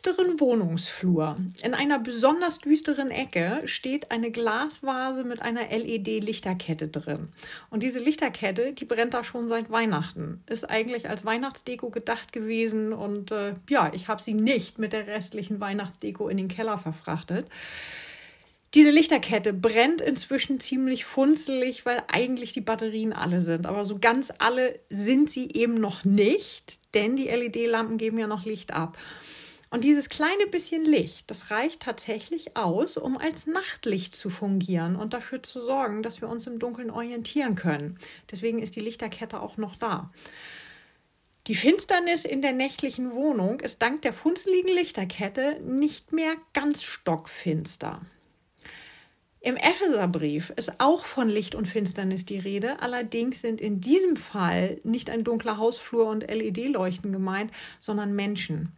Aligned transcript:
düsteren 0.00 0.40
Wohnungsflur, 0.40 1.36
in 1.62 1.74
einer 1.74 1.98
besonders 1.98 2.58
düsteren 2.58 3.10
Ecke, 3.10 3.60
steht 3.66 4.10
eine 4.10 4.30
Glasvase 4.30 5.24
mit 5.24 5.42
einer 5.42 5.68
LED-Lichterkette 5.68 6.88
drin. 6.88 7.28
Und 7.68 7.82
diese 7.82 7.98
Lichterkette, 7.98 8.72
die 8.72 8.86
brennt 8.86 9.12
da 9.12 9.22
schon 9.22 9.46
seit 9.46 9.70
Weihnachten. 9.70 10.42
Ist 10.46 10.64
eigentlich 10.64 11.10
als 11.10 11.26
Weihnachtsdeko 11.26 11.90
gedacht 11.90 12.32
gewesen 12.32 12.94
und 12.94 13.30
äh, 13.30 13.52
ja, 13.68 13.90
ich 13.92 14.08
habe 14.08 14.22
sie 14.22 14.32
nicht 14.32 14.78
mit 14.78 14.94
der 14.94 15.06
restlichen 15.06 15.60
Weihnachtsdeko 15.60 16.30
in 16.30 16.38
den 16.38 16.48
Keller 16.48 16.78
verfrachtet. 16.78 17.46
Diese 18.72 18.90
Lichterkette 18.90 19.52
brennt 19.52 20.00
inzwischen 20.00 20.60
ziemlich 20.60 21.04
funzelig, 21.04 21.84
weil 21.84 22.02
eigentlich 22.08 22.54
die 22.54 22.62
Batterien 22.62 23.12
alle 23.12 23.40
sind. 23.40 23.66
Aber 23.66 23.84
so 23.84 23.98
ganz 23.98 24.32
alle 24.38 24.80
sind 24.88 25.28
sie 25.28 25.50
eben 25.52 25.74
noch 25.74 26.04
nicht, 26.04 26.78
denn 26.94 27.16
die 27.16 27.28
LED-Lampen 27.28 27.98
geben 27.98 28.18
ja 28.18 28.26
noch 28.26 28.46
Licht 28.46 28.72
ab. 28.72 28.96
Und 29.70 29.84
dieses 29.84 30.08
kleine 30.08 30.48
bisschen 30.48 30.84
Licht, 30.84 31.30
das 31.30 31.52
reicht 31.52 31.80
tatsächlich 31.80 32.56
aus, 32.56 32.96
um 32.96 33.16
als 33.16 33.46
Nachtlicht 33.46 34.16
zu 34.16 34.28
fungieren 34.28 34.96
und 34.96 35.14
dafür 35.14 35.44
zu 35.44 35.62
sorgen, 35.62 36.02
dass 36.02 36.20
wir 36.20 36.28
uns 36.28 36.48
im 36.48 36.58
Dunkeln 36.58 36.90
orientieren 36.90 37.54
können. 37.54 37.96
Deswegen 38.32 38.60
ist 38.60 38.74
die 38.74 38.80
Lichterkette 38.80 39.40
auch 39.40 39.56
noch 39.58 39.76
da. 39.76 40.10
Die 41.46 41.54
Finsternis 41.54 42.24
in 42.24 42.42
der 42.42 42.52
nächtlichen 42.52 43.12
Wohnung 43.12 43.60
ist 43.60 43.80
dank 43.80 44.02
der 44.02 44.12
funzeligen 44.12 44.74
Lichterkette 44.74 45.60
nicht 45.60 46.12
mehr 46.12 46.34
ganz 46.52 46.82
stockfinster. 46.82 48.00
Im 49.42 49.56
Epheserbrief 49.56 50.52
ist 50.56 50.80
auch 50.80 51.04
von 51.04 51.28
Licht 51.28 51.54
und 51.54 51.66
Finsternis 51.66 52.26
die 52.26 52.38
Rede. 52.38 52.82
Allerdings 52.82 53.40
sind 53.40 53.60
in 53.60 53.80
diesem 53.80 54.16
Fall 54.16 54.80
nicht 54.84 55.08
ein 55.08 55.24
dunkler 55.24 55.56
Hausflur 55.56 56.06
und 56.06 56.28
LED-Leuchten 56.28 57.10
gemeint, 57.10 57.50
sondern 57.78 58.14
Menschen. 58.14 58.72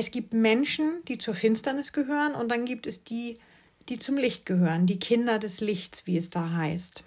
Es 0.00 0.10
gibt 0.10 0.32
Menschen, 0.32 1.04
die 1.08 1.18
zur 1.18 1.34
Finsternis 1.34 1.92
gehören 1.92 2.34
und 2.34 2.48
dann 2.48 2.64
gibt 2.64 2.86
es 2.86 3.04
die, 3.04 3.36
die 3.90 3.98
zum 3.98 4.16
Licht 4.16 4.46
gehören, 4.46 4.86
die 4.86 4.98
Kinder 4.98 5.38
des 5.38 5.60
Lichts, 5.60 6.06
wie 6.06 6.16
es 6.16 6.30
da 6.30 6.52
heißt. 6.52 7.04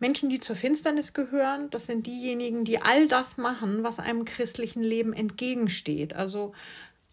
Menschen, 0.00 0.28
die 0.28 0.40
zur 0.40 0.56
Finsternis 0.56 1.12
gehören, 1.12 1.70
das 1.70 1.86
sind 1.86 2.08
diejenigen, 2.08 2.64
die 2.64 2.82
all 2.82 3.06
das 3.06 3.36
machen, 3.36 3.84
was 3.84 4.00
einem 4.00 4.24
christlichen 4.24 4.82
Leben 4.82 5.12
entgegensteht. 5.12 6.12
Also 6.14 6.54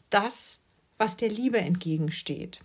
das, 0.09 0.63
was 0.97 1.17
der 1.17 1.29
Liebe 1.29 1.59
entgegensteht. 1.59 2.59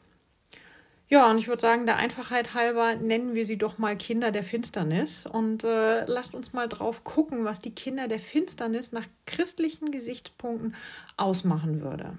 Ja, 1.08 1.30
und 1.30 1.38
ich 1.38 1.48
würde 1.48 1.60
sagen, 1.60 1.84
der 1.84 1.96
Einfachheit 1.96 2.54
halber 2.54 2.94
nennen 2.94 3.34
wir 3.34 3.44
sie 3.44 3.58
doch 3.58 3.76
mal 3.76 3.96
Kinder 3.96 4.32
der 4.32 4.42
Finsternis 4.42 5.26
und 5.26 5.62
äh, 5.62 6.04
lasst 6.06 6.34
uns 6.34 6.54
mal 6.54 6.68
drauf 6.68 7.04
gucken, 7.04 7.44
was 7.44 7.60
die 7.60 7.74
Kinder 7.74 8.08
der 8.08 8.18
Finsternis 8.18 8.92
nach 8.92 9.06
christlichen 9.26 9.90
Gesichtspunkten 9.90 10.74
ausmachen 11.16 11.82
würde. 11.82 12.16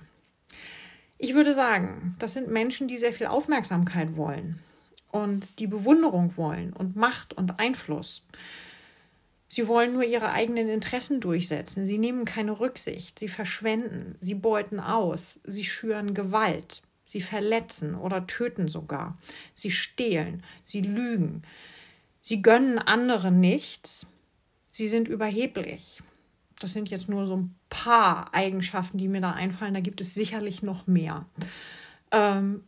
Ich 1.17 1.33
würde 1.33 1.53
sagen, 1.53 2.15
das 2.19 2.33
sind 2.33 2.49
Menschen, 2.49 2.87
die 2.87 2.97
sehr 2.97 3.13
viel 3.13 3.27
Aufmerksamkeit 3.27 4.17
wollen 4.17 4.59
und 5.11 5.59
die 5.59 5.67
Bewunderung 5.67 6.37
wollen 6.37 6.73
und 6.73 6.95
Macht 6.95 7.33
und 7.33 7.59
Einfluss. 7.59 8.23
Sie 9.47 9.67
wollen 9.67 9.93
nur 9.93 10.03
ihre 10.03 10.31
eigenen 10.31 10.67
Interessen 10.67 11.21
durchsetzen. 11.21 11.85
Sie 11.85 11.97
nehmen 11.97 12.25
keine 12.25 12.59
Rücksicht. 12.59 13.17
Sie 13.17 13.29
verschwenden. 13.29 14.15
Sie 14.19 14.35
beuten 14.35 14.79
aus. 14.79 15.39
Sie 15.45 15.63
schüren 15.63 16.13
Gewalt. 16.13 16.83
Sie 17.05 17.21
verletzen 17.21 17.95
oder 17.95 18.27
töten 18.27 18.67
sogar. 18.67 19.17
Sie 19.53 19.71
stehlen, 19.71 20.43
sie 20.63 20.81
lügen. 20.81 21.43
Sie 22.21 22.41
gönnen 22.41 22.79
anderen 22.79 23.39
nichts. 23.39 24.07
Sie 24.71 24.87
sind 24.87 25.07
überheblich. 25.07 26.01
Das 26.59 26.73
sind 26.73 26.89
jetzt 26.89 27.07
nur 27.07 27.27
so 27.27 27.37
ein 27.37 27.55
paar 27.69 28.33
Eigenschaften, 28.33 28.97
die 28.97 29.07
mir 29.07 29.21
da 29.21 29.31
einfallen. 29.31 29.73
Da 29.73 29.79
gibt 29.79 30.01
es 30.01 30.13
sicherlich 30.13 30.63
noch 30.63 30.87
mehr. 30.87 31.25
Ähm, 32.11 32.63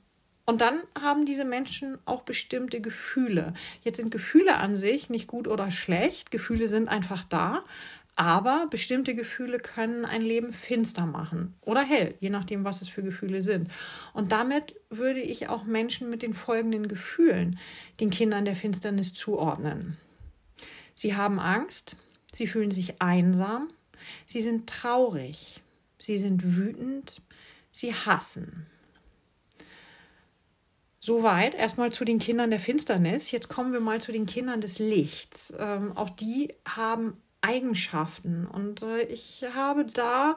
und 0.46 0.62
dann 0.62 0.82
haben 0.98 1.26
diese 1.26 1.44
Menschen 1.44 1.98
auch 2.06 2.22
bestimmte 2.22 2.80
Gefühle. 2.80 3.54
Jetzt 3.84 3.98
sind 3.98 4.12
Gefühle 4.12 4.56
an 4.56 4.78
sich 4.78 5.10
nicht 5.10 5.28
gut 5.28 5.48
oder 5.48 5.72
schlecht. 5.72 6.32
Gefühle 6.32 6.70
sind 6.70 6.88
einfach 6.88 7.26
da. 7.26 7.66
Aber 8.20 8.66
bestimmte 8.72 9.14
Gefühle 9.14 9.60
können 9.60 10.04
ein 10.04 10.24
Leben 10.24 10.52
finster 10.52 11.06
machen 11.06 11.54
oder 11.62 11.84
hell, 11.84 12.16
je 12.20 12.32
nachdem, 12.32 12.64
was 12.64 12.82
es 12.82 12.90
für 12.90 13.04
Gefühle 13.04 13.44
sind. 13.44 13.70
Und 14.12 14.32
damit 14.32 14.76
würde 14.90 15.22
ich 15.22 15.50
auch 15.50 15.66
Menschen 15.66 16.10
mit 16.10 16.24
den 16.24 16.34
folgenden 16.34 16.88
Gefühlen 16.88 17.60
den 18.00 18.10
Kindern 18.10 18.44
der 18.44 18.56
Finsternis 18.56 19.14
zuordnen. 19.14 19.98
Sie 20.96 21.16
haben 21.16 21.40
Angst, 21.40 21.96
sie 22.34 22.48
fühlen 22.48 22.72
sich 22.72 23.04
einsam, 23.04 23.68
sie 24.26 24.42
sind 24.42 24.68
traurig, 24.68 25.62
sie 26.00 26.18
sind 26.18 26.56
wütend, 26.56 27.22
sie 27.70 27.94
hassen. 27.94 28.66
Soweit 31.00 31.54
erstmal 31.54 31.94
zu 31.94 32.04
den 32.04 32.18
Kindern 32.18 32.50
der 32.50 32.60
Finsternis. 32.60 33.30
Jetzt 33.30 33.48
kommen 33.48 33.74
wir 33.74 33.80
mal 33.80 34.02
zu 34.02 34.12
den 34.12 34.26
Kindern 34.26 34.60
des 34.60 34.80
Lichts. 34.80 35.54
Ähm, 35.58 35.96
auch 35.96 36.10
die 36.10 36.56
haben 36.68 37.22
Eigenschaften. 37.48 38.46
Und 38.46 38.84
äh, 38.84 39.04
ich 39.04 39.46
habe 39.56 39.86
da 39.86 40.36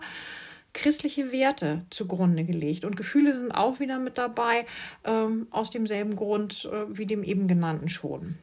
christliche 0.72 1.32
Werte 1.32 1.84
zugrunde 1.90 2.44
gelegt. 2.44 2.84
Und 2.84 2.96
Gefühle 2.96 3.34
sind 3.34 3.52
auch 3.52 3.80
wieder 3.80 3.98
mit 3.98 4.18
dabei, 4.18 4.66
ähm, 5.04 5.48
aus 5.50 5.70
demselben 5.70 6.16
Grund 6.16 6.68
äh, 6.72 6.96
wie 6.96 7.06
dem 7.06 7.24
eben 7.24 7.48
genannten 7.48 7.88
schon. 7.88 8.38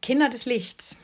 Kinder 0.00 0.28
des 0.28 0.46
Lichts 0.46 0.98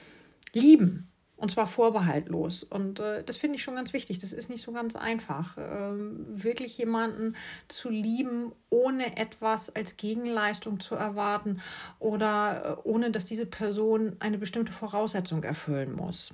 lieben 0.53 1.11
und 1.37 1.51
zwar 1.51 1.67
vorbehaltlos. 1.67 2.65
Und 2.65 3.01
äh, 3.01 3.23
das 3.23 3.37
finde 3.37 3.57
ich 3.57 3.63
schon 3.63 3.75
ganz 3.75 3.93
wichtig. 3.93 4.19
Das 4.19 4.33
ist 4.33 4.49
nicht 4.49 4.63
so 4.63 4.73
ganz 4.73 4.97
einfach. 4.97 5.59
Ähm, 5.59 6.25
wirklich 6.29 6.79
jemanden 6.79 7.37
zu 7.69 7.91
lieben, 7.91 8.53
ohne 8.71 9.17
etwas 9.19 9.75
als 9.75 9.97
Gegenleistung 9.97 10.81
zu 10.81 10.95
erwarten 10.95 11.61
oder 11.99 12.79
äh, 12.85 12.89
ohne 12.89 13.11
dass 13.11 13.27
diese 13.27 13.47
Person 13.47 14.17
eine 14.19 14.39
bestimmte 14.39 14.73
Voraussetzung 14.73 15.45
erfüllen 15.45 15.95
muss. 15.95 16.33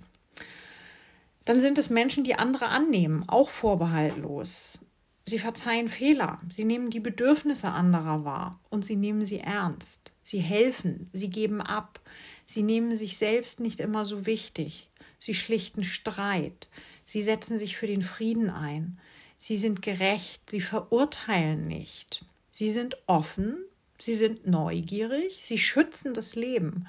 Dann 1.44 1.60
sind 1.60 1.78
es 1.78 1.90
Menschen, 1.90 2.22
die 2.22 2.36
andere 2.36 2.69
annehmen, 2.69 3.24
auch 3.26 3.50
vorbehaltlos. 3.50 4.78
Sie 5.26 5.40
verzeihen 5.40 5.88
Fehler, 5.88 6.40
sie 6.48 6.64
nehmen 6.64 6.90
die 6.90 7.00
Bedürfnisse 7.00 7.70
anderer 7.70 8.24
wahr 8.24 8.60
und 8.70 8.84
sie 8.84 8.96
nehmen 8.96 9.24
sie 9.24 9.40
ernst. 9.40 10.12
Sie 10.22 10.38
helfen, 10.38 11.08
sie 11.12 11.30
geben 11.30 11.60
ab, 11.60 12.00
sie 12.44 12.62
nehmen 12.62 12.94
sich 12.96 13.16
selbst 13.16 13.58
nicht 13.58 13.80
immer 13.80 14.04
so 14.04 14.26
wichtig 14.26 14.88
sie 15.22 15.34
schlichten 15.34 15.84
Streit, 15.84 16.68
sie 17.04 17.22
setzen 17.22 17.56
sich 17.56 17.76
für 17.76 17.86
den 17.86 18.02
Frieden 18.02 18.50
ein, 18.50 18.98
sie 19.38 19.56
sind 19.56 19.80
gerecht, 19.80 20.50
sie 20.50 20.60
verurteilen 20.60 21.68
nicht, 21.68 22.24
sie 22.50 22.70
sind 22.72 22.96
offen, 23.06 23.56
sie 23.98 24.16
sind 24.16 24.48
neugierig, 24.48 25.40
sie 25.44 25.58
schützen 25.58 26.12
das 26.12 26.34
Leben, 26.34 26.88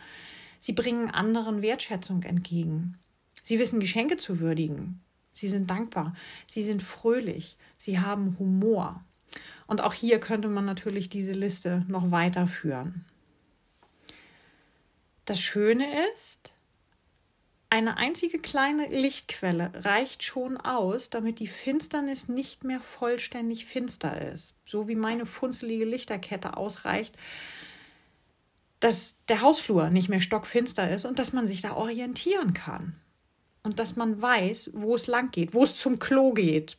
sie 0.60 0.74
bringen 0.74 1.12
anderen 1.12 1.62
Wertschätzung 1.62 2.24
entgegen, 2.24 2.98
sie 3.44 3.60
wissen 3.60 3.80
Geschenke 3.80 4.18
zu 4.18 4.40
würdigen, 4.40 5.00
sie 5.32 5.48
sind 5.48 5.70
dankbar, 5.70 6.16
sie 6.48 6.64
sind 6.64 6.82
fröhlich, 6.82 7.56
sie 7.78 8.00
haben 8.00 8.40
Humor. 8.40 9.04
Und 9.68 9.80
auch 9.82 9.94
hier 9.94 10.20
könnte 10.20 10.48
man 10.48 10.66
natürlich 10.66 11.08
diese 11.08 11.34
Liste 11.34 11.86
noch 11.88 12.10
weiterführen. 12.10 13.06
Das 15.26 15.40
Schöne 15.40 16.10
ist, 16.16 16.53
eine 17.74 17.98
einzige 17.98 18.38
kleine 18.38 18.86
Lichtquelle 18.90 19.72
reicht 19.74 20.22
schon 20.22 20.58
aus, 20.58 21.10
damit 21.10 21.40
die 21.40 21.48
Finsternis 21.48 22.28
nicht 22.28 22.64
mehr 22.64 22.80
vollständig 22.80 23.66
finster 23.66 24.22
ist. 24.32 24.54
So 24.64 24.88
wie 24.88 24.94
meine 24.94 25.26
funzelige 25.26 25.84
Lichterkette 25.84 26.56
ausreicht, 26.56 27.16
dass 28.80 29.16
der 29.28 29.42
Hausflur 29.42 29.90
nicht 29.90 30.08
mehr 30.08 30.22
stockfinster 30.22 30.92
ist 30.92 31.06
und 31.06 31.18
dass 31.18 31.34
man 31.34 31.48
sich 31.48 31.62
da 31.62 31.74
orientieren 31.74 32.54
kann. 32.54 32.96
Und 33.64 33.80
dass 33.80 33.96
man 33.96 34.22
weiß, 34.22 34.74
wo 34.76 34.94
es 34.94 35.08
lang 35.08 35.32
geht, 35.32 35.56
wo 35.56 35.64
es 35.64 35.76
zum 35.76 35.98
Klo 35.98 36.32
geht. 36.32 36.78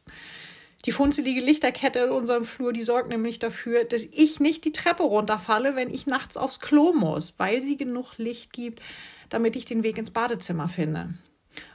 Die 0.85 0.93
funzelige 0.93 1.41
Lichterkette 1.41 1.99
in 1.99 2.11
unserem 2.11 2.45
Flur, 2.45 2.73
die 2.73 2.85
sorgt 2.85 3.09
nämlich 3.09 3.41
dafür, 3.41 3.83
dass 3.83 4.03
ich 4.03 4.39
nicht 4.39 4.65
die 4.65 4.71
Treppe 4.71 5.03
runterfalle, 5.03 5.75
wenn 5.75 5.93
ich 5.93 6.07
nachts 6.07 6.37
aufs 6.37 6.61
Klo 6.61 6.93
muss, 6.93 7.35
weil 7.39 7.61
sie 7.63 7.77
genug 7.77 8.17
Licht 8.17 8.53
gibt, 8.53 8.81
damit 9.29 9.57
ich 9.57 9.65
den 9.65 9.83
Weg 9.83 9.99
ins 9.99 10.11
Badezimmer 10.11 10.69
finde. 10.69 11.15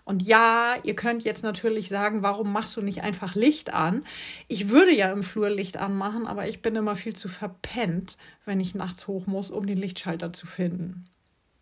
Und 0.03 0.23
ja, 0.23 0.75
ihr 0.83 0.95
könnt 0.95 1.23
jetzt 1.23 1.43
natürlich 1.43 1.87
sagen, 1.89 2.21
warum 2.21 2.51
machst 2.51 2.75
du 2.75 2.81
nicht 2.81 3.01
einfach 3.01 3.35
Licht 3.35 3.73
an? 3.73 4.03
Ich 4.47 4.69
würde 4.69 4.93
ja 4.93 5.11
im 5.11 5.23
Flur 5.23 5.49
Licht 5.49 5.77
anmachen, 5.77 6.27
aber 6.27 6.47
ich 6.47 6.61
bin 6.61 6.75
immer 6.75 6.95
viel 6.95 7.15
zu 7.15 7.29
verpennt, 7.29 8.17
wenn 8.45 8.59
ich 8.59 8.75
nachts 8.75 9.07
hoch 9.07 9.27
muss, 9.27 9.51
um 9.51 9.65
den 9.65 9.77
Lichtschalter 9.77 10.33
zu 10.33 10.47
finden. 10.47 11.07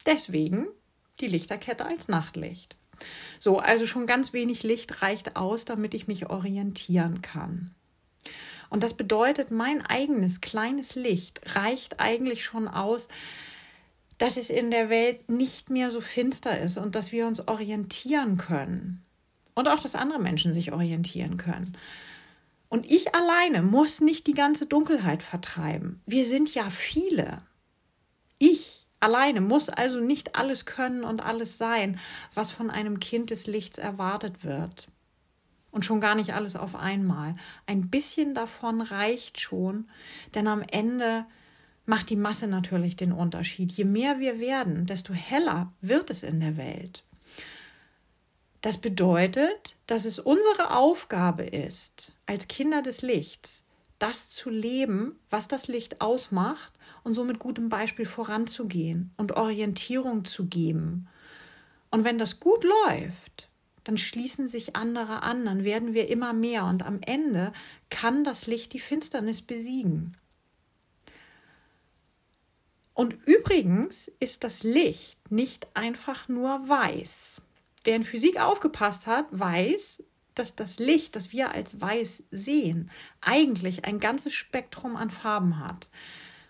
Deswegen 0.06 0.68
die 1.20 1.28
Lichterkette 1.28 1.86
als 1.86 2.08
Nachtlicht. 2.08 2.76
So, 3.40 3.60
also 3.60 3.86
schon 3.86 4.08
ganz 4.08 4.34
wenig 4.34 4.64
Licht 4.64 5.02
reicht 5.02 5.36
aus, 5.36 5.66
damit 5.66 5.94
ich 5.94 6.08
mich 6.08 6.30
orientieren 6.30 7.22
kann. 7.22 7.76
Und 8.70 8.84
das 8.84 8.96
bedeutet, 8.96 9.52
mein 9.52 9.86
eigenes 9.86 10.42
kleines 10.42 10.96
Licht 10.96 11.56
reicht 11.56 12.00
eigentlich 12.00 12.44
schon 12.44 12.68
aus, 12.68 13.08
dass 14.18 14.38
es 14.38 14.50
in 14.50 14.72
der 14.72 14.90
Welt 14.90 15.30
nicht 15.30 15.70
mehr 15.70 15.92
so 15.92 16.02
finster 16.02 16.60
ist 16.60 16.78
und 16.78 16.96
dass 16.96 17.12
wir 17.12 17.28
uns 17.28 17.48
orientieren 17.48 18.38
können. 18.38 19.04
und 19.56 19.68
auch, 19.68 19.80
dass 19.80 19.96
andere 19.96 20.20
Menschen 20.20 20.54
sich 20.54 20.72
orientieren 20.72 21.38
können. 21.38 21.76
Und 22.70 22.86
ich 22.92 23.16
alleine 23.16 23.64
muss 23.64 24.02
nicht 24.02 24.28
die 24.28 24.36
ganze 24.36 24.68
Dunkelheit 24.68 25.24
vertreiben. 25.24 26.00
Wir 26.06 26.26
sind 26.26 26.54
ja 26.54 26.70
viele. 26.70 27.42
Ich 28.38 28.86
alleine 29.00 29.42
muss 29.42 29.70
also 29.70 30.00
nicht 30.00 30.36
alles 30.36 30.66
können 30.66 31.04
und 31.04 31.24
alles 31.24 31.58
sein, 31.58 32.00
was 32.34 32.52
von 32.52 32.70
einem 32.70 33.00
Kind 33.00 33.32
des 33.32 33.48
Lichts 33.48 33.78
erwartet 33.78 34.44
wird. 34.44 34.88
Und 35.72 35.86
schon 35.86 36.02
gar 36.02 36.16
nicht 36.16 36.34
alles 36.34 36.56
auf 36.56 36.76
einmal. 36.76 37.36
Ein 37.66 37.90
bisschen 37.90 38.34
davon 38.34 38.82
reicht 38.82 39.40
schon, 39.40 39.90
denn 40.34 40.48
am 40.48 40.62
Ende 40.62 41.26
macht 41.88 42.10
die 42.10 42.16
Masse 42.18 42.48
natürlich 42.48 42.96
den 42.98 43.14
Unterschied. 43.14 43.72
Je 43.72 43.86
mehr 43.86 44.20
wir 44.20 44.40
werden, 44.40 44.86
desto 44.86 45.14
heller 45.14 45.74
wird 45.82 46.10
es 46.10 46.22
in 46.22 46.40
der 46.40 46.58
Welt. 46.58 47.04
Das 48.62 48.78
bedeutet, 48.78 49.78
dass 49.88 50.06
es 50.06 50.20
unsere 50.20 50.76
Aufgabe 50.76 51.44
ist, 51.44 52.12
als 52.26 52.50
Kinder 52.50 52.82
des 52.82 53.02
Lichts, 53.02 53.66
das 54.00 54.30
zu 54.30 54.50
leben, 54.50 55.18
was 55.30 55.48
das 55.48 55.70
Licht 55.70 56.02
ausmacht 56.02 56.74
und 57.04 57.14
so 57.14 57.24
mit 57.24 57.40
gutem 57.40 57.70
Beispiel 57.70 58.06
voranzugehen 58.06 59.14
und 59.16 59.32
Orientierung 59.32 60.26
zu 60.26 60.48
geben. 60.48 61.08
Und 61.90 62.04
wenn 62.04 62.18
das 62.18 62.42
gut 62.42 62.66
läuft, 62.66 63.50
dann 63.86 63.98
schließen 63.98 64.50
sich 64.50 64.76
andere 64.76 65.24
an, 65.24 65.46
dann 65.46 65.64
werden 65.64 65.94
wir 65.94 66.10
immer 66.10 66.34
mehr 66.34 66.66
und 66.66 66.86
am 66.86 67.00
Ende 67.02 67.54
kann 67.90 68.26
das 68.26 68.46
Licht 68.46 68.74
die 68.74 68.82
Finsternis 68.82 69.42
besiegen. 69.42 70.18
Und 72.98 73.16
übrigens 73.28 74.08
ist 74.08 74.44
das 74.44 74.64
Licht 74.64 75.30
nicht 75.30 75.68
einfach 75.76 76.30
nur 76.30 76.68
weiß. 76.68 77.44
Wer 77.84 77.96
in 77.96 78.02
Physik 78.02 78.42
aufgepasst 78.42 79.06
hat, 79.06 79.28
weiß, 79.30 80.02
dass 80.34 80.56
das 80.56 80.80
Licht, 80.80 81.16
das 81.16 81.32
wir 81.32 81.52
als 81.52 81.80
weiß 81.80 82.24
sehen, 82.32 82.90
eigentlich 83.22 83.86
ein 83.86 84.00
ganzes 84.00 84.34
Spektrum 84.34 84.96
an 84.96 85.12
Farben 85.12 85.60
hat. 85.60 85.92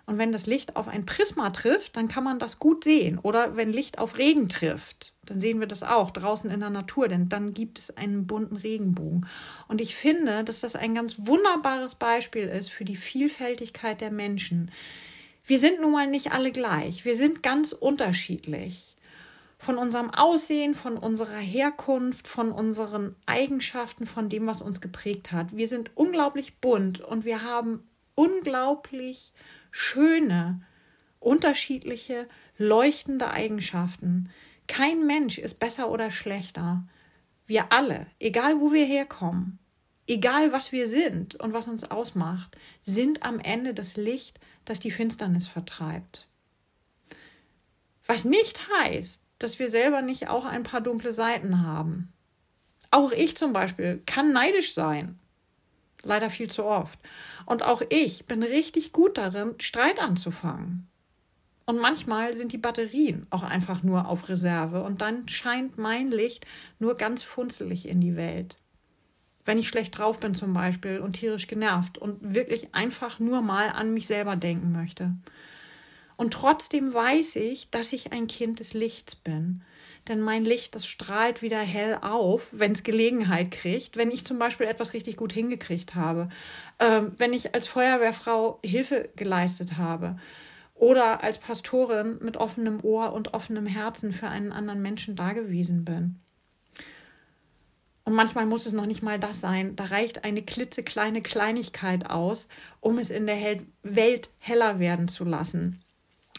Und 0.05 0.19
wenn 0.19 0.31
das 0.31 0.45
Licht 0.45 0.77
auf 0.77 0.87
ein 0.87 1.05
Prisma 1.05 1.49
trifft, 1.49 1.97
dann 1.97 2.07
kann 2.07 2.23
man 2.23 2.39
das 2.39 2.59
gut 2.59 2.85
sehen. 2.85 3.19
Oder 3.19 3.57
wenn 3.57 3.73
Licht 3.73 3.99
auf 3.99 4.17
Regen 4.17 4.47
trifft, 4.47 5.11
dann 5.25 5.41
sehen 5.41 5.59
wir 5.59 5.67
das 5.67 5.83
auch 5.83 6.11
draußen 6.11 6.49
in 6.49 6.61
der 6.61 6.69
Natur, 6.69 7.09
denn 7.09 7.27
dann 7.27 7.53
gibt 7.53 7.77
es 7.77 7.97
einen 7.97 8.25
bunten 8.25 8.55
Regenbogen. 8.55 9.27
Und 9.67 9.81
ich 9.81 9.97
finde, 9.97 10.45
dass 10.45 10.61
das 10.61 10.77
ein 10.77 10.95
ganz 10.95 11.15
wunderbares 11.17 11.95
Beispiel 11.95 12.47
ist 12.47 12.71
für 12.71 12.85
die 12.85 12.95
Vielfältigkeit 12.95 13.99
der 13.99 14.11
Menschen. 14.11 14.71
Wir 15.47 15.59
sind 15.59 15.79
nun 15.79 15.93
mal 15.93 16.07
nicht 16.07 16.33
alle 16.33 16.51
gleich. 16.51 17.05
Wir 17.05 17.15
sind 17.15 17.41
ganz 17.41 17.71
unterschiedlich. 17.71 18.97
Von 19.57 19.77
unserem 19.77 20.13
Aussehen, 20.13 20.75
von 20.75 20.97
unserer 20.97 21.37
Herkunft, 21.37 22.27
von 22.27 22.51
unseren 22.51 23.15
Eigenschaften, 23.25 24.05
von 24.05 24.27
dem, 24.27 24.45
was 24.45 24.61
uns 24.61 24.81
geprägt 24.81 25.31
hat. 25.31 25.55
Wir 25.55 25.69
sind 25.69 25.91
unglaublich 25.95 26.57
bunt 26.57 26.99
und 26.99 27.23
wir 27.23 27.43
haben 27.43 27.87
unglaublich 28.13 29.31
schöne, 29.71 30.61
unterschiedliche, 31.21 32.27
leuchtende 32.57 33.31
Eigenschaften. 33.31 34.29
Kein 34.67 35.07
Mensch 35.07 35.37
ist 35.37 35.59
besser 35.59 35.89
oder 35.89 36.11
schlechter. 36.11 36.83
Wir 37.45 37.71
alle, 37.71 38.07
egal 38.19 38.59
wo 38.59 38.73
wir 38.73 38.85
herkommen, 38.85 39.59
egal 40.07 40.51
was 40.51 40.73
wir 40.73 40.89
sind 40.89 41.35
und 41.35 41.53
was 41.53 41.69
uns 41.69 41.89
ausmacht, 41.89 42.57
sind 42.81 43.23
am 43.23 43.39
Ende 43.39 43.73
das 43.73 43.95
Licht, 43.95 44.41
das 44.67 44.79
die 44.79 44.91
Finsternis 44.91 45.47
vertreibt. 45.47 46.27
Was 48.05 48.25
nicht 48.25 48.59
heißt, 48.69 49.25
dass 49.39 49.59
wir 49.59 49.69
selber 49.69 50.01
nicht 50.01 50.27
auch 50.27 50.45
ein 50.45 50.63
paar 50.63 50.81
dunkle 50.81 51.11
Seiten 51.11 51.65
haben. 51.65 52.11
Auch 52.91 53.11
ich 53.11 53.37
zum 53.37 53.53
Beispiel 53.53 54.01
kann 54.05 54.33
neidisch 54.33 54.73
sein. 54.73 55.19
Leider 56.03 56.29
viel 56.29 56.49
zu 56.49 56.63
oft. 56.63 56.99
Und 57.45 57.63
auch 57.63 57.81
ich 57.89 58.25
bin 58.25 58.43
richtig 58.43 58.91
gut 58.91 59.17
darin, 59.17 59.55
Streit 59.59 59.99
anzufangen. 59.99 60.87
Und 61.65 61.79
manchmal 61.79 62.33
sind 62.33 62.53
die 62.53 62.57
Batterien 62.57 63.27
auch 63.29 63.43
einfach 63.43 63.83
nur 63.83 64.07
auf 64.07 64.29
Reserve 64.29 64.83
und 64.83 65.01
dann 65.01 65.27
scheint 65.27 65.77
mein 65.77 66.07
Licht 66.07 66.45
nur 66.79 66.95
ganz 66.95 67.23
funzelig 67.23 67.87
in 67.87 67.99
die 67.99 68.15
Welt 68.15 68.57
wenn 69.47 69.57
ich 69.57 69.69
schlecht 69.69 69.97
drauf 69.97 70.19
bin 70.19 70.35
zum 70.35 70.53
Beispiel 70.53 70.99
und 70.99 71.13
tierisch 71.13 71.47
genervt 71.47 71.97
und 71.97 72.35
wirklich 72.35 72.75
einfach 72.75 73.19
nur 73.19 73.41
mal 73.41 73.69
an 73.69 73.93
mich 73.93 74.05
selber 74.05 74.35
denken 74.35 74.73
möchte. 74.73 75.15
Und 76.17 76.33
trotzdem 76.33 76.93
weiß 76.93 77.37
ich, 77.37 77.69
dass 77.69 77.93
ich 77.93 78.11
ein 78.11 78.27
Kind 78.27 78.59
des 78.59 78.73
Lichts 78.73 79.15
bin. 79.15 79.63
Denn 80.07 80.21
mein 80.21 80.43
Licht, 80.45 80.75
das 80.75 80.87
strahlt 80.87 81.41
wieder 81.41 81.59
hell 81.59 81.97
auf, 82.01 82.59
wenn 82.59 82.73
es 82.73 82.83
Gelegenheit 82.83 83.51
kriegt, 83.51 83.97
wenn 83.97 84.11
ich 84.11 84.25
zum 84.25 84.37
Beispiel 84.37 84.67
etwas 84.67 84.93
richtig 84.93 85.15
gut 85.15 85.31
hingekriegt 85.31 85.95
habe, 85.95 86.29
ähm, 86.79 87.11
wenn 87.17 87.33
ich 87.33 87.53
als 87.53 87.67
Feuerwehrfrau 87.67 88.59
Hilfe 88.63 89.09
geleistet 89.15 89.77
habe 89.77 90.17
oder 90.75 91.23
als 91.23 91.37
Pastorin 91.37 92.17
mit 92.21 92.37
offenem 92.37 92.83
Ohr 92.83 93.13
und 93.13 93.33
offenem 93.33 93.65
Herzen 93.65 94.11
für 94.11 94.27
einen 94.27 94.51
anderen 94.51 94.81
Menschen 94.81 95.15
dagewesen 95.15 95.85
bin. 95.85 96.19
Und 98.07 98.13
manchmal 98.13 98.45
muss 98.45 98.65
es 98.65 98.71
noch 98.71 98.85
nicht 98.85 99.03
mal 99.03 99.19
das 99.19 99.41
sein. 99.41 99.75
Da 99.75 99.83
reicht 99.83 100.23
eine 100.23 100.41
klitzekleine 100.41 101.21
Kleinigkeit 101.21 102.09
aus, 102.09 102.47
um 102.79 102.99
es 102.99 103.09
in 103.09 103.27
der 103.27 103.59
Welt 103.83 104.29
heller 104.39 104.79
werden 104.79 105.09
zu 105.09 105.25
lassen. 105.25 105.83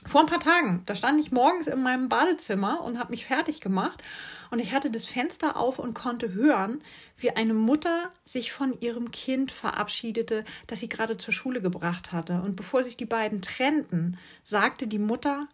Vor 0.07 0.23
ein 0.23 0.29
paar 0.29 0.41
Tagen, 0.41 0.83
da 0.87 0.95
stand 0.95 1.21
ich 1.21 1.31
morgens 1.31 1.67
in 1.67 1.83
meinem 1.83 2.09
Badezimmer 2.09 2.83
und 2.85 2.99
habe 2.99 3.11
mich 3.11 3.27
fertig 3.27 3.61
gemacht 3.61 4.03
und 4.51 4.61
ich 4.61 4.73
hatte 4.73 4.91
das 4.91 5.05
Fenster 5.05 5.59
auf 5.59 5.79
und 5.79 5.93
konnte 5.93 6.33
hören, 6.33 6.83
wie 7.19 7.33
eine 7.33 7.53
Mutter 7.53 8.15
sich 8.23 8.51
von 8.51 8.81
ihrem 8.81 9.11
Kind 9.11 9.53
verabschiedete, 9.53 10.47
das 10.69 10.81
sie 10.81 10.89
gerade 10.89 11.19
zur 11.19 11.35
Schule 11.35 11.61
gebracht 11.61 12.13
hatte. 12.13 12.41
Und 12.41 12.57
bevor 12.57 12.83
sich 12.83 12.97
die 12.97 13.05
beiden 13.05 13.43
trennten, 13.43 14.17
sagte 14.43 14.87
die 14.87 14.99
Mutter, 14.99 15.47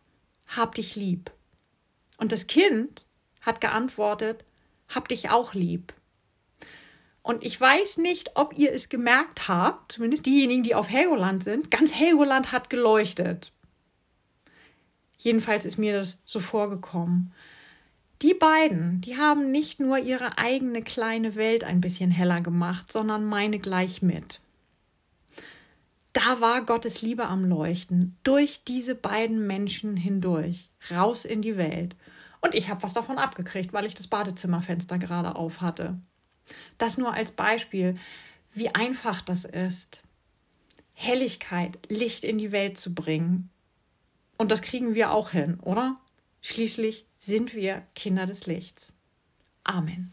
hab 0.47 0.77
dich 0.77 0.95
lieb. 0.95 1.33
Und 2.19 2.31
das 2.31 2.47
Kind 2.47 3.05
hat 3.41 3.61
geantwortet, 3.61 4.45
hab 4.89 5.09
dich 5.09 5.31
auch 5.31 5.55
lieb. 5.55 5.93
Und 7.25 7.43
ich 7.43 7.59
weiß 7.59 7.97
nicht, 7.97 8.33
ob 8.37 8.59
ihr 8.59 8.75
es 8.75 8.91
gemerkt 8.91 9.49
habt, 9.49 9.93
zumindest 9.93 10.27
diejenigen, 10.27 10.63
die 10.63 10.75
auf 10.75 10.91
Helgoland 10.91 11.43
sind. 11.43 11.71
Ganz 11.71 11.95
Helgoland 11.95 12.53
hat 12.53 12.69
geleuchtet. 12.69 13.51
Jedenfalls 15.17 15.65
ist 15.65 15.79
mir 15.79 15.95
das 15.95 16.19
so 16.27 16.39
vorgekommen. 16.39 17.33
Die 18.21 18.35
beiden, 18.35 19.01
die 19.01 19.17
haben 19.17 19.51
nicht 19.51 19.81
nur 19.81 19.97
ihre 19.97 20.37
eigene 20.37 20.83
kleine 20.83 21.35
Welt 21.35 21.65
ein 21.65 21.81
bisschen 21.81 22.11
heller 22.11 22.43
gemacht, 22.43 22.93
sondern 22.93 23.25
meine 23.25 23.59
gleich 23.59 24.03
mit. 24.03 24.41
Da 26.13 26.43
war 26.43 26.61
Gottes 26.67 27.01
Liebe 27.01 27.25
am 27.25 27.47
Leuchten, 27.47 28.19
durch 28.23 28.65
diese 28.65 28.95
beiden 28.95 29.47
Menschen 29.47 29.97
hindurch, 29.97 30.69
raus 30.91 31.25
in 31.25 31.41
die 31.41 31.57
Welt. 31.57 31.97
Und 32.43 32.55
ich 32.55 32.69
habe 32.69 32.83
was 32.83 32.93
davon 32.93 33.17
abgekriegt, 33.17 33.73
weil 33.73 33.87
ich 33.87 33.95
das 33.95 34.09
Badezimmerfenster 34.09 34.99
gerade 34.99 35.37
auf 35.37 35.63
hatte. 35.63 35.99
Das 36.79 36.99
nur 36.99 37.15
als 37.15 37.33
Beispiel, 37.33 37.99
wie 38.53 38.75
einfach 38.75 39.23
das 39.23 39.45
ist, 39.45 40.03
Helligkeit, 40.93 41.79
Licht 41.89 42.25
in 42.25 42.39
die 42.39 42.53
Welt 42.53 42.79
zu 42.79 42.95
bringen. 42.95 43.51
Und 44.39 44.51
das 44.51 44.63
kriegen 44.63 44.95
wir 44.95 45.13
auch 45.13 45.31
hin, 45.31 45.59
oder? 45.61 46.01
Schließlich 46.41 47.07
sind 47.19 47.55
wir 47.55 47.83
Kinder 47.95 48.27
des 48.27 48.47
Lichts. 48.47 48.93
Amen. 49.65 50.13